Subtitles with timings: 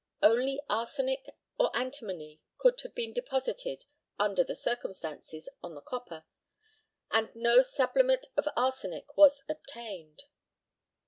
[0.23, 1.29] Only arsenic
[1.59, 3.85] or antimony could have been deposited,
[4.17, 6.25] under the circumstances, on the copper,
[7.11, 10.23] and no sublimate of arsenic was obtained.